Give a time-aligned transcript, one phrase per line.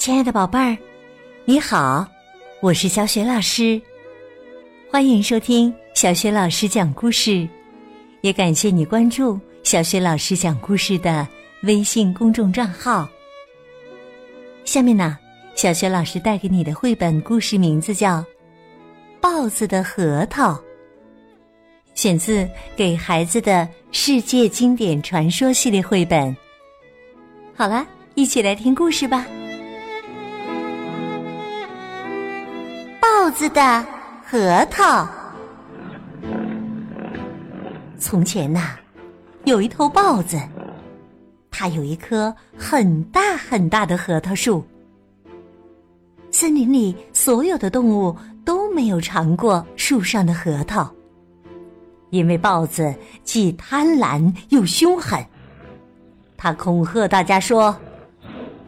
[0.00, 0.74] 亲爱的宝贝儿，
[1.44, 2.08] 你好，
[2.62, 3.78] 我是小雪老师，
[4.90, 7.46] 欢迎收听小雪老师讲故事，
[8.22, 11.28] 也感谢你关注小雪老师讲故事的
[11.64, 13.06] 微信公众账号。
[14.64, 15.18] 下面呢，
[15.54, 18.20] 小雪老师带给你的绘本故事名字叫
[19.20, 20.54] 《豹子的核桃》，
[21.94, 22.38] 选自
[22.74, 26.34] 《给孩子的世界经典传说》系列绘本。
[27.54, 29.26] 好了，一起来听故事吧。
[33.30, 33.86] 子的
[34.26, 35.06] 核桃。
[37.98, 38.76] 从前呐，
[39.44, 40.38] 有一头豹子，
[41.50, 44.64] 它有一棵很大很大的核桃树。
[46.30, 50.90] 森林里所有的动物都没有尝过树上的核桃，
[52.10, 55.24] 因为豹子既贪婪又凶狠。
[56.36, 57.76] 他恐吓大家说：“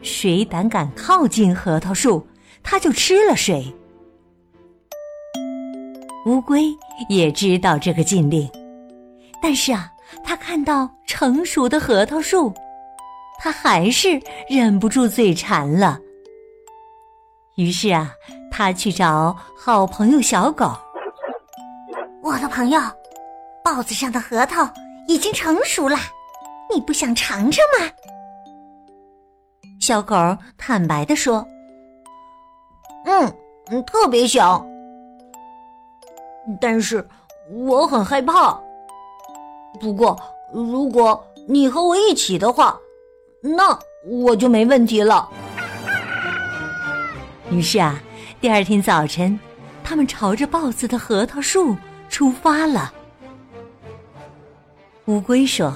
[0.03, 2.27] 谁胆敢靠近核桃树，
[2.61, 3.73] 他就吃了谁。”
[6.25, 6.65] 乌龟
[7.09, 8.49] 也知道这个禁令，
[9.41, 9.91] 但是啊，
[10.23, 12.53] 它看到成熟的核桃树，
[13.39, 15.99] 它还是忍不住嘴馋了。
[17.55, 18.11] 于是啊，
[18.49, 20.71] 他去找好朋友小狗。
[22.21, 22.79] 我的朋友，
[23.63, 24.67] 豹子上的核桃
[25.07, 25.97] 已经成熟了。
[26.73, 27.85] 你不想尝尝吗？
[29.79, 30.15] 小狗
[30.57, 31.45] 坦白的说
[33.05, 34.65] ：“嗯，特别想，
[36.59, 37.07] 但是
[37.49, 38.59] 我很害怕。
[39.79, 40.19] 不过，
[40.53, 42.77] 如果你和我一起的话，
[43.41, 45.29] 那我就没问题了。”
[47.51, 47.99] 于是啊，
[48.39, 49.39] 第二天早晨，
[49.83, 51.75] 他们朝着豹子的核桃树
[52.09, 52.93] 出发了。
[55.05, 55.73] 乌龟说。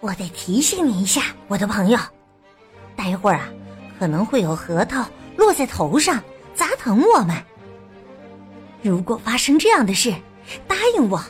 [0.00, 1.98] 我得提醒你一下，我的朋友，
[2.96, 3.48] 待会儿啊，
[4.00, 5.06] 可能会有核桃
[5.36, 6.20] 落在头上
[6.56, 7.36] 砸疼我们。
[8.82, 10.12] 如果发生这样的事，
[10.66, 11.22] 答应我，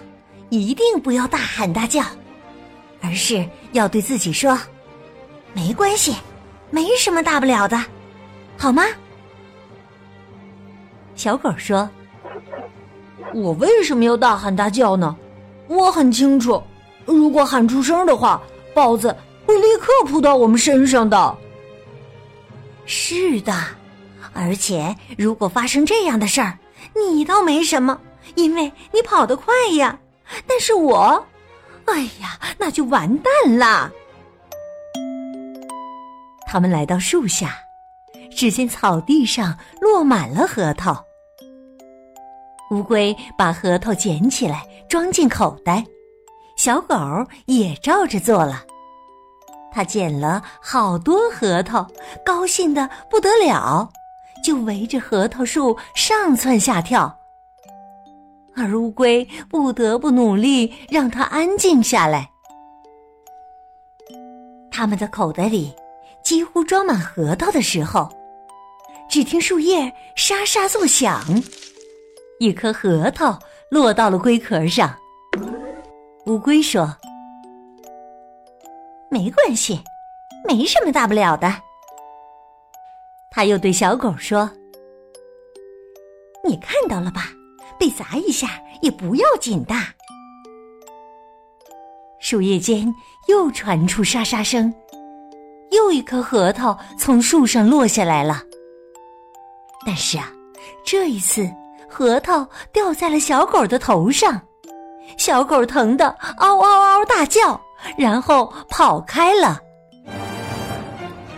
[0.51, 2.03] 一定不要大喊大叫，
[3.01, 4.59] 而是要对自己说
[5.55, 6.17] ：“没关系，
[6.71, 7.79] 没什么大不了的，
[8.57, 8.83] 好吗？”
[11.15, 11.89] 小狗说
[13.35, 15.15] ：“我为什么要大喊大叫呢？
[15.69, 16.63] 我很清楚，
[17.05, 18.43] 如果喊出声的话。”
[18.75, 19.15] 豹子
[19.45, 21.37] 会立刻扑到我们身上的。
[22.87, 23.53] 是的，
[24.33, 26.59] 而且如果发生这样的事儿，
[26.95, 28.01] 你倒没什么，
[28.35, 29.99] 因为你跑得快呀。
[30.47, 31.27] 但是我，
[31.87, 33.91] 哎呀，那就完蛋啦！
[36.47, 37.57] 他们来到树下，
[38.35, 41.05] 只见草地上落满了核桃。
[42.71, 45.85] 乌龟把核桃捡起来，装进口袋。
[46.57, 46.97] 小狗
[47.47, 48.65] 也照着做了，
[49.73, 51.87] 它捡了好多核桃，
[52.25, 53.91] 高兴的不得了，
[54.43, 57.19] 就围着核桃树上蹿下跳。
[58.55, 62.29] 而乌龟不得不努力让它安静下来。
[64.71, 65.75] 他们的口袋里
[66.23, 68.11] 几乎装满核桃的时候，
[69.09, 71.23] 只听树叶沙沙作响，
[72.41, 73.39] 一颗核桃
[73.71, 74.95] 落到了龟壳上。
[76.27, 76.95] 乌龟说
[79.11, 79.81] ：“没关系，
[80.47, 81.53] 没什么大不了的。”
[83.33, 84.51] 他又对小狗说
[86.45, 87.33] ：“你看到了吧？
[87.79, 89.75] 被砸一下也不要紧的。”
[92.21, 92.95] 树叶间
[93.27, 94.73] 又传出沙沙声，
[95.71, 98.43] 又一颗核桃从树上落下来了。
[99.85, 100.31] 但是啊，
[100.85, 101.51] 这一次
[101.89, 104.41] 核桃掉在了小狗的头上。
[105.19, 107.61] 小狗疼得嗷嗷嗷大叫，
[107.99, 109.61] 然后跑开了。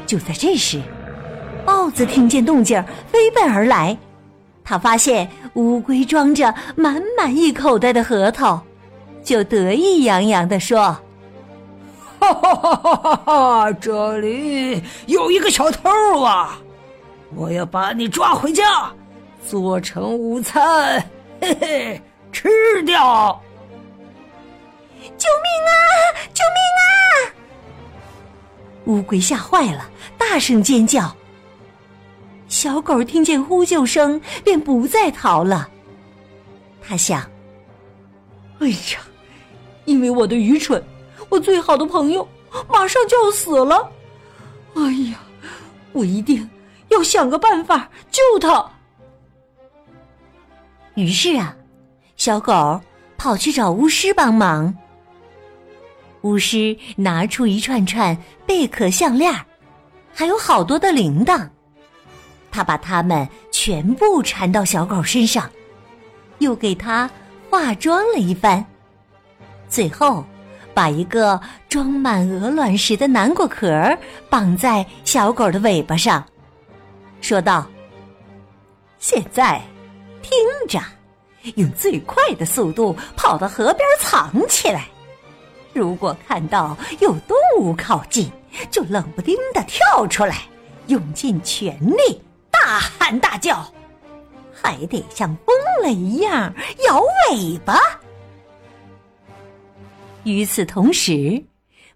[0.07, 0.83] 就在这时，
[1.65, 3.97] 豹子听见动静，飞奔而来。
[4.63, 8.63] 他发现乌龟装着满满一口袋的核桃，
[9.23, 10.97] 就得意洋洋地说
[12.19, 13.73] ：“哈哈哈哈哈！
[13.73, 16.59] 这里有一个小偷啊！
[17.35, 18.91] 我要把你抓回家，
[19.47, 21.05] 做成午餐，
[21.41, 22.03] 嘿嘿，
[22.33, 23.41] 吃掉。”
[25.19, 25.77] 救命啊！
[26.33, 26.87] 救命啊！
[28.87, 29.87] 乌龟吓坏了，
[30.17, 31.15] 大声尖叫。
[32.65, 35.69] 小狗听见呼救声，便不再逃了。
[36.81, 37.21] 他想
[38.59, 39.01] ：“哎呀，
[39.85, 40.83] 因为我的愚蠢，
[41.29, 42.27] 我最好的朋友
[42.67, 43.93] 马上就要死了。
[44.77, 44.83] 哎
[45.13, 45.21] 呀，
[45.93, 46.49] 我一定
[46.89, 48.67] 要想个办法救他。”
[50.97, 51.55] 于是啊，
[52.17, 52.81] 小狗
[53.19, 54.75] 跑去找巫师帮忙。
[56.23, 58.17] 巫师拿出一串串
[58.47, 59.39] 贝壳项链，
[60.15, 61.47] 还有好多的铃铛。
[62.55, 65.51] 他把它们全部缠到小狗身上，
[66.39, 67.11] 又给它
[67.51, 68.65] 化妆了一番，
[69.69, 70.25] 最后
[70.73, 73.99] 把一个装满鹅卵石的南瓜壳
[74.31, 76.25] 绑在小狗的尾巴上，
[77.21, 77.67] 说道
[79.01, 79.61] ：“现在，
[80.23, 80.33] 听
[80.69, 80.81] 着，
[81.57, 84.87] 用最快的速度跑到河边藏起来。
[85.73, 88.31] 如果看到有动物靠近，
[88.71, 90.43] 就冷不丁的跳出来，
[90.87, 92.23] 用尽全力。”
[92.65, 93.63] 大喊大叫，
[94.51, 96.51] 还得像疯了一样
[96.89, 96.99] 摇
[97.31, 97.79] 尾巴。
[100.23, 101.45] 与此同时，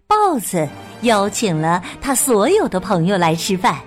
[0.05, 0.69] 豹子
[1.01, 3.79] 邀请了他所有的朋友来吃饭。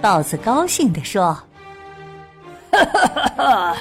[0.00, 1.36] 豹子高兴地说
[2.70, 3.76] ：“哈哈哈哈！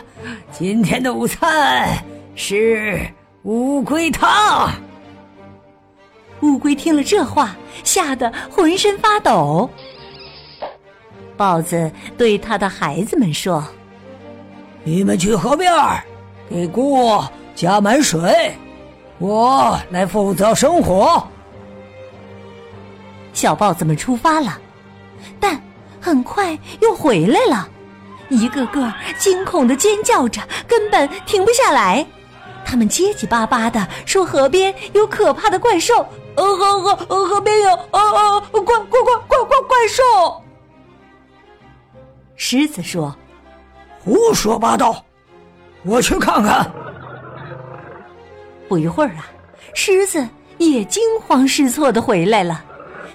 [0.52, 3.08] 今天的午餐是
[3.44, 4.74] 乌龟汤。”
[6.42, 9.70] 乌龟听了这话，吓得浑身发抖。
[11.40, 13.66] 豹子对他的孩子们说
[14.84, 15.74] ：“你们去河边
[16.50, 17.26] 给锅
[17.56, 18.54] 加满水，
[19.20, 21.26] 我来负责生火。”
[23.32, 24.60] 小豹子们出发了，
[25.40, 25.58] 但
[26.02, 27.70] 很快又回来了，
[28.28, 32.06] 一个个惊恐的尖叫着，根本停不下来。
[32.66, 40.04] 他们结结巴巴的说：“河边有可怕的怪兽，呃，河河呃河边有呃呃怪怪怪怪怪怪兽。”
[42.42, 43.14] 狮子说
[44.00, 45.04] ：“胡说八道，
[45.84, 46.72] 我去看看。”
[48.70, 49.28] 不一会儿啊，
[49.74, 50.26] 狮子
[50.58, 52.64] 也惊慌失措的回来了。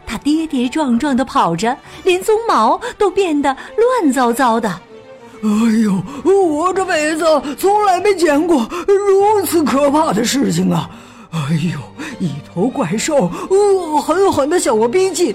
[0.06, 1.74] 它跌跌撞撞的跑着，
[2.04, 4.68] 连鬃毛都变得乱糟糟的。
[4.68, 5.48] 哎
[5.82, 7.24] 呦，我这辈子
[7.58, 10.90] 从来没见过如此可怕的事情啊！
[11.30, 11.38] 哎
[11.72, 11.80] 呦，
[12.20, 15.34] 一头怪兽恶狠狠的向我逼近。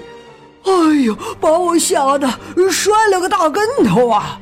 [0.64, 0.72] 哎
[1.04, 2.28] 呦，把我吓得
[2.70, 4.38] 摔了个大跟头啊！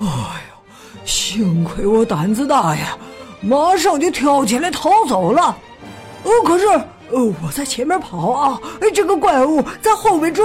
[0.00, 2.96] 哎呦，幸亏我胆子大呀，
[3.40, 5.56] 马上就跳起来逃走了。
[6.22, 8.60] 哦，可是，呃，我在前面跑啊，
[8.94, 10.44] 这个怪物在后面追。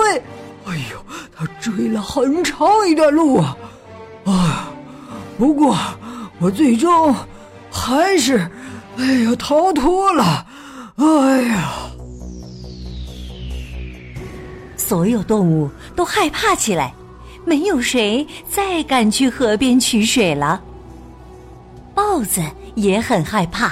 [0.66, 0.98] 哎呦，
[1.38, 3.58] 他追了很长一段路啊！
[4.26, 4.68] 啊，
[5.38, 5.78] 不过
[6.40, 7.14] 我最终
[7.70, 8.50] 还是，
[8.98, 10.46] 哎呀，逃脱了。
[10.98, 11.74] 哎呀！
[14.88, 16.94] 所有动物都害怕起来，
[17.44, 20.62] 没有谁再敢去河边取水了。
[21.96, 22.40] 豹子
[22.76, 23.72] 也很害怕，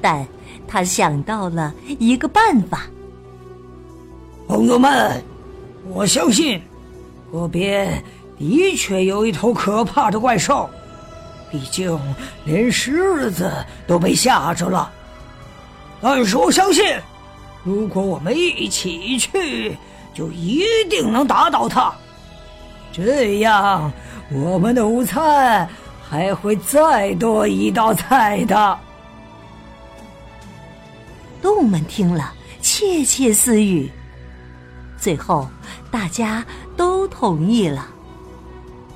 [0.00, 0.26] 但
[0.66, 2.86] 他想到了一个办法。
[4.48, 5.22] 朋友们，
[5.88, 6.60] 我相信
[7.30, 8.02] 河边
[8.36, 10.68] 的确有一头可怕的怪兽，
[11.48, 11.96] 毕竟
[12.44, 13.52] 连狮子
[13.86, 14.90] 都被吓着了。
[16.00, 16.84] 但是我相信，
[17.62, 19.78] 如果我们一起去。
[20.14, 21.92] 就一定能打倒他，
[22.92, 23.90] 这样
[24.30, 25.68] 我们的午餐
[26.02, 28.78] 还会再多一道菜的。
[31.40, 33.90] 动物们听了窃窃私语，
[34.98, 35.48] 最后
[35.90, 36.44] 大家
[36.76, 37.88] 都同意了，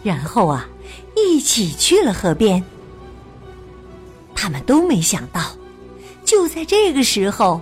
[0.02, 0.68] 然后啊，
[1.16, 2.62] 一起去了河边。
[4.34, 5.40] 他们都没想到，
[6.24, 7.60] 就在这个时候，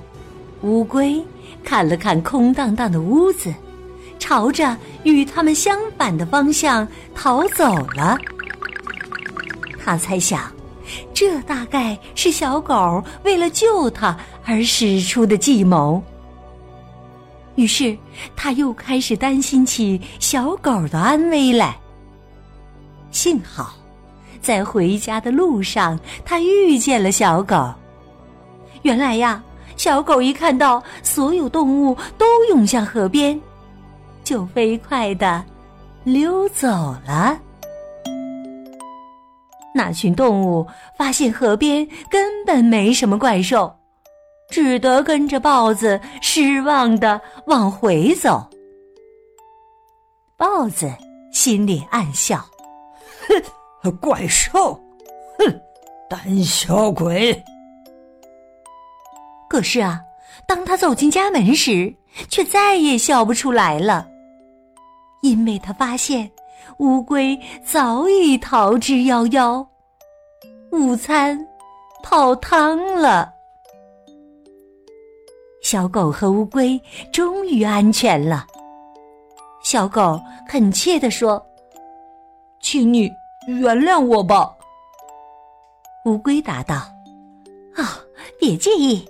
[0.63, 1.25] 乌龟。
[1.65, 3.53] 看了看空荡荡的屋子，
[4.19, 8.17] 朝着与他们相反的方向逃走了。
[9.83, 10.53] 他猜想，
[11.13, 16.03] 这大概是小狗为了救他而使出的计谋。
[17.57, 17.97] 于是，
[18.35, 21.77] 他又开始担心起小狗的安危来。
[23.11, 23.75] 幸好，
[24.41, 27.73] 在回家的路上，他遇见了小狗。
[28.83, 29.43] 原来呀。
[29.77, 33.39] 小狗一看到所有动物都涌向河边，
[34.23, 35.45] 就飞快的
[36.05, 36.69] 溜走
[37.07, 37.39] 了。
[39.75, 40.67] 那群动物
[40.97, 43.75] 发现河边根本没什么怪兽，
[44.49, 48.49] 只得跟着豹子失望的往回走。
[50.37, 50.89] 豹子
[51.33, 52.39] 心里暗笑
[53.83, 54.75] ：“哼，怪兽，
[55.39, 55.61] 哼，
[56.09, 57.43] 胆小鬼。”
[59.49, 60.03] 可是啊，
[60.47, 61.95] 当他走进家门时，
[62.29, 64.09] 却再也笑不出来了，
[65.23, 66.31] 因为他发现
[66.79, 69.67] 乌龟早已逃之夭夭，
[70.73, 71.39] 午餐
[72.03, 73.33] 泡汤了。
[75.63, 76.81] 小狗和乌龟
[77.13, 78.47] 终于安全了。
[79.63, 81.45] 小狗恳切地说
[82.61, 83.11] ：“请你
[83.47, 84.55] 原谅我吧。”
[86.05, 86.75] 乌龟答道
[87.77, 87.99] ：“啊，
[88.39, 89.09] 别介意。”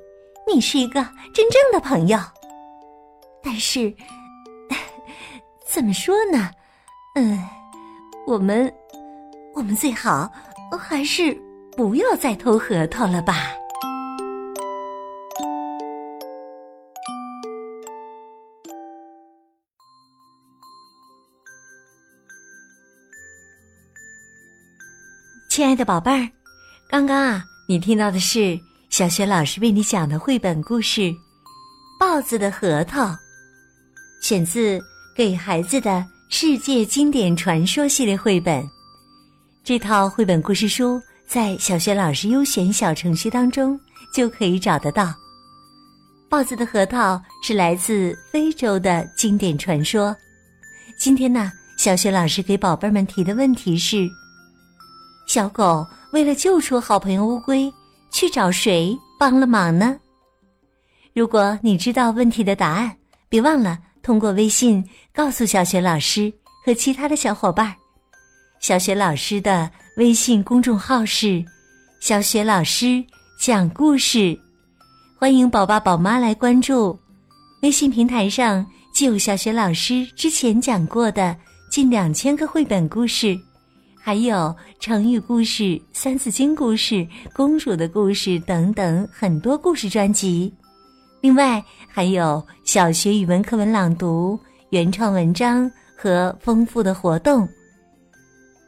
[0.53, 2.19] 你是一个真正的朋友，
[3.43, 3.95] 但是
[5.67, 6.51] 怎么说呢？
[7.17, 7.39] 嗯，
[8.27, 8.73] 我们，
[9.55, 10.31] 我们最好
[10.79, 11.37] 还是
[11.77, 13.53] 不要再偷核桃了吧。
[25.49, 26.29] 亲爱的宝贝儿，
[26.91, 28.59] 刚刚啊，你听到的是
[28.97, 31.01] 小学老师为你讲的绘本故事
[31.99, 33.07] 《豹子的核桃》，
[34.23, 34.79] 选自
[35.17, 38.65] 《给孩子的世界经典传说》系列绘本。
[39.65, 43.77] 这套绘本故事书在小学老师优选小程序当中
[44.15, 45.13] 就可以找得到。
[46.31, 50.17] 豹子的核桃是来自非洲的经典传说。
[50.97, 54.09] 今天呢，小学老师给宝贝们提的问题是。
[55.27, 57.69] 小狗为了救出好朋友乌龟，
[58.15, 59.99] 去找谁帮了忙呢？
[61.13, 62.97] 如果你知道问题的答案，
[63.29, 66.33] 别忘了通过微信告诉小雪老师
[66.65, 67.75] 和其他的小伙伴。
[68.61, 71.45] 小雪老师的微信公众号是
[72.01, 73.05] “小雪老师
[73.37, 74.39] 讲故事”，
[75.19, 76.97] 欢迎宝爸宝妈来关注。
[77.63, 81.37] 微信平台上就有小雪老师之前讲过的
[81.69, 83.37] 近两千个绘本故事。
[84.07, 90.53] 还有成语故事、三字经故事、公主的故事等等很多故事专辑，
[91.23, 97.49] 另外还有小学语文课文朗读、原创文章和丰富的活动。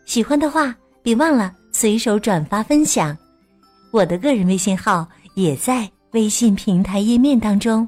[0.07, 3.15] 喜欢的话，别忘了随手转发分享。
[3.91, 7.87] 我的个人微信号也在微信平台页面当中。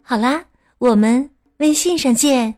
[0.00, 0.42] 好啦，
[0.78, 2.54] 我们微信上见。